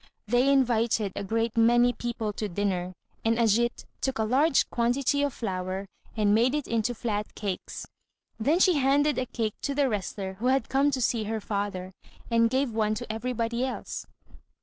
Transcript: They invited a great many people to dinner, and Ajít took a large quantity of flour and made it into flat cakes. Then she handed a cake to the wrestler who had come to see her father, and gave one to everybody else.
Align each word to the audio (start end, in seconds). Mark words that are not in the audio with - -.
They 0.27 0.51
invited 0.51 1.13
a 1.15 1.23
great 1.23 1.55
many 1.55 1.93
people 1.93 2.33
to 2.33 2.49
dinner, 2.49 2.95
and 3.23 3.37
Ajít 3.37 3.85
took 4.01 4.17
a 4.17 4.23
large 4.23 4.67
quantity 4.71 5.21
of 5.21 5.31
flour 5.31 5.85
and 6.17 6.33
made 6.33 6.55
it 6.55 6.67
into 6.67 6.95
flat 6.95 7.35
cakes. 7.35 7.85
Then 8.39 8.57
she 8.57 8.77
handed 8.79 9.19
a 9.19 9.27
cake 9.27 9.53
to 9.61 9.75
the 9.75 9.87
wrestler 9.87 10.33
who 10.39 10.47
had 10.47 10.69
come 10.69 10.89
to 10.89 11.01
see 11.03 11.25
her 11.25 11.39
father, 11.39 11.91
and 12.31 12.49
gave 12.49 12.71
one 12.71 12.95
to 12.95 13.11
everybody 13.13 13.63
else. 13.63 14.07